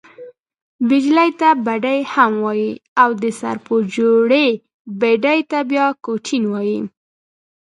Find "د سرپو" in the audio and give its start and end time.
3.23-3.75